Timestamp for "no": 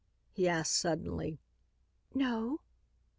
2.15-2.61